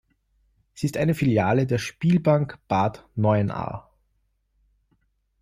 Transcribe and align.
Sie 0.73 0.87
ist 0.87 0.97
eine 0.97 1.13
Filiale 1.13 1.67
der 1.67 1.77
Spielbank 1.77 2.57
Bad 2.67 3.07
Neuenahr. 3.13 3.91